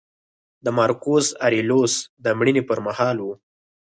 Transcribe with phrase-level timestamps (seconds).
[0.63, 1.93] د مارکوس اریلیوس
[2.23, 3.27] د مړینې پرمهال و